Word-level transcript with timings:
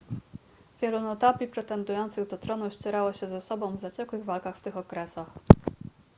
wielu 0.81 0.99
notabli 0.99 1.47
pretendujących 1.47 2.27
do 2.27 2.37
tronu 2.37 2.69
ścierało 2.69 3.13
się 3.13 3.27
ze 3.27 3.41
sobą 3.41 3.75
w 3.75 3.79
zaciekłych 3.79 4.25
walkach 4.25 4.57
w 4.57 4.61
tych 4.61 4.77
okresach 4.77 5.29